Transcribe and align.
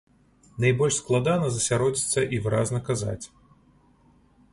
Найбольш 0.63 0.95
складана 1.01 1.51
засяродзіцца 1.55 2.19
і 2.37 2.39
выразна 2.47 2.79
казаць. 2.89 3.21